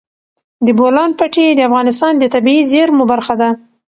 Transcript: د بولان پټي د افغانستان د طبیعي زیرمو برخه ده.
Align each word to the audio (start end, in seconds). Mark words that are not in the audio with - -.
د 0.65 0.67
بولان 0.79 1.09
پټي 1.19 1.45
د 1.55 1.59
افغانستان 1.69 2.13
د 2.17 2.23
طبیعي 2.33 2.63
زیرمو 2.71 3.03
برخه 3.11 3.33
ده. 3.41 3.49